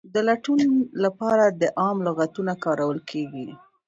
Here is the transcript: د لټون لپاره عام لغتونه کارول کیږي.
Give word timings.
د 0.13 0.15
لټون 0.27 0.61
لپاره 1.03 1.43
عام 1.81 1.97
لغتونه 2.07 2.53
کارول 2.63 2.99
کیږي. 3.09 3.47